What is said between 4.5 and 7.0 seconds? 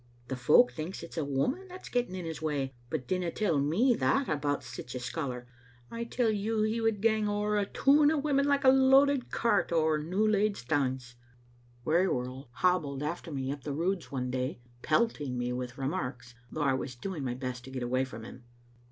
sic a scholar; I tell you he